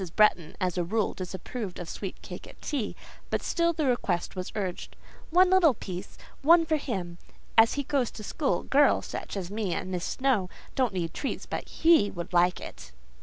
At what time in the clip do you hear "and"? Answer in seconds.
9.75-9.91